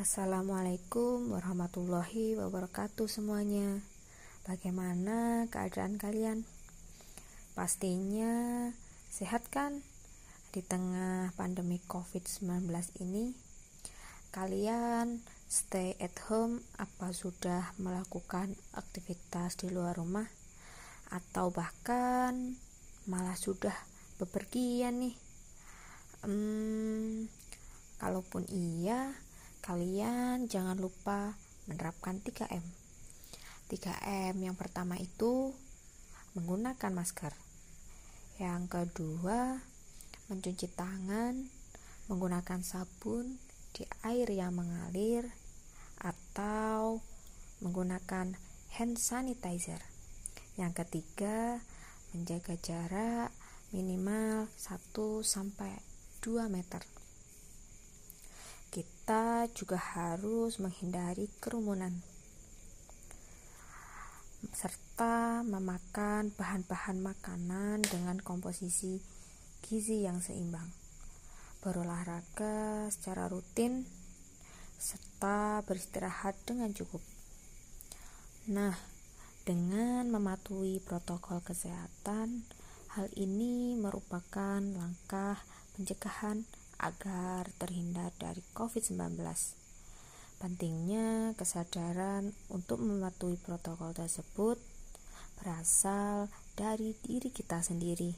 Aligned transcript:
Assalamualaikum 0.00 1.28
warahmatullahi 1.28 2.32
wabarakatuh 2.32 3.04
semuanya. 3.04 3.84
Bagaimana 4.48 5.44
keadaan 5.52 6.00
kalian? 6.00 6.48
Pastinya 7.52 8.72
sehat 9.12 9.52
kan? 9.52 9.84
Di 10.56 10.64
tengah 10.64 11.36
pandemi 11.36 11.84
COVID-19 11.84 12.72
ini, 13.04 13.36
kalian 14.32 15.20
stay 15.44 15.92
at 16.00 16.16
home 16.32 16.64
apa 16.80 17.12
sudah 17.12 17.76
melakukan 17.76 18.56
aktivitas 18.72 19.60
di 19.60 19.68
luar 19.68 20.00
rumah 20.00 20.32
atau 21.12 21.52
bahkan 21.52 22.56
malah 23.04 23.36
sudah 23.36 23.76
bepergian 24.16 24.96
nih? 25.04 25.16
Hmm, 26.24 27.28
kalaupun 28.00 28.48
iya, 28.48 29.12
kalian 29.70 30.50
jangan 30.50 30.74
lupa 30.82 31.38
menerapkan 31.70 32.18
3M. 32.18 32.66
3M 33.70 34.34
yang 34.42 34.58
pertama 34.58 34.98
itu 34.98 35.54
menggunakan 36.34 36.90
masker. 36.90 37.30
Yang 38.42 38.66
kedua, 38.66 39.62
mencuci 40.26 40.66
tangan 40.74 41.46
menggunakan 42.10 42.66
sabun 42.66 43.38
di 43.70 43.86
air 44.02 44.26
yang 44.34 44.58
mengalir 44.58 45.30
atau 46.02 46.98
menggunakan 47.62 48.34
hand 48.74 48.98
sanitizer. 48.98 49.78
Yang 50.58 50.82
ketiga, 50.82 51.62
menjaga 52.10 52.58
jarak 52.58 53.30
minimal 53.70 54.50
1 54.58 54.66
sampai 55.22 55.78
2 56.26 56.50
meter 56.50 56.82
kita 58.70 59.50
juga 59.50 59.74
harus 59.74 60.62
menghindari 60.62 61.26
kerumunan 61.42 61.90
serta 64.54 65.42
memakan 65.42 66.30
bahan-bahan 66.38 67.02
makanan 67.02 67.82
dengan 67.82 68.22
komposisi 68.22 69.02
gizi 69.66 70.06
yang 70.06 70.22
seimbang. 70.22 70.70
Berolahraga 71.60 72.86
secara 72.94 73.26
rutin 73.26 73.84
serta 74.78 75.66
beristirahat 75.66 76.38
dengan 76.46 76.70
cukup. 76.70 77.02
Nah, 78.54 78.78
dengan 79.42 80.06
mematuhi 80.14 80.78
protokol 80.78 81.42
kesehatan, 81.42 82.46
hal 82.94 83.10
ini 83.18 83.74
merupakan 83.74 84.62
langkah 84.62 85.42
pencegahan 85.74 86.46
agar 86.80 87.50
terhindar 87.58 88.14
dari 88.16 88.29
COVID-19. 88.60 89.16
Pentingnya 90.36 91.32
kesadaran 91.40 92.36
untuk 92.52 92.84
mematuhi 92.84 93.40
protokol 93.40 93.96
tersebut 93.96 94.60
berasal 95.40 96.28
dari 96.60 96.92
diri 97.00 97.32
kita 97.32 97.64
sendiri. 97.64 98.12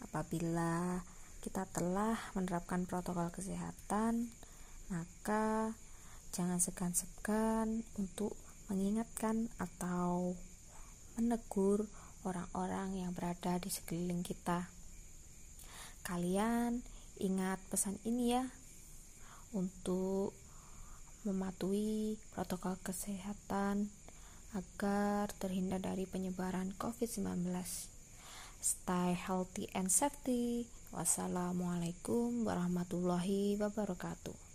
Apabila 0.00 1.04
kita 1.44 1.68
telah 1.68 2.16
menerapkan 2.32 2.88
protokol 2.88 3.28
kesehatan, 3.28 4.32
maka 4.88 5.76
jangan 6.32 6.56
segan-segan 6.56 7.84
untuk 8.00 8.32
mengingatkan 8.72 9.52
atau 9.60 10.32
menegur 11.20 11.84
orang-orang 12.24 12.96
yang 12.96 13.12
berada 13.12 13.60
di 13.60 13.68
sekeliling 13.68 14.24
kita. 14.24 14.72
Kalian 16.00 16.80
ingat 17.20 17.60
pesan 17.68 18.00
ini 18.08 18.40
ya 18.40 18.48
untuk 19.52 20.32
mematuhi 21.24 22.16
protokol 22.32 22.80
kesehatan 22.80 23.92
agar 24.56 25.30
terhindar 25.38 25.78
dari 25.78 26.08
penyebaran 26.08 26.74
COVID-19. 26.74 27.54
Stay 28.60 29.16
healthy 29.16 29.70
and 29.72 29.88
safety. 29.88 30.66
Wassalamualaikum 30.90 32.42
warahmatullahi 32.42 33.56
wabarakatuh. 33.56 34.49